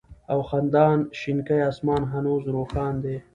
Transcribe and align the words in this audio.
او 0.31 0.39
خندان 0.49 0.99
شينكى 1.19 1.57
آسمان 1.71 2.03
هنوز 2.13 2.43
روښان 2.55 2.95
دى 3.03 3.17